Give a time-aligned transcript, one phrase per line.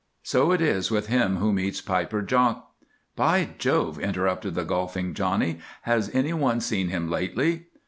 [0.23, 2.71] So it is with him who meets "Piper Jock."
[3.15, 7.67] "By Jove," interrupted the golfing "Johnny," "has anyone seen him lately?"